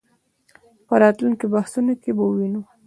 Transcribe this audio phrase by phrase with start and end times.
[0.87, 2.61] په راتلونکو بحثونو کې به ووینو.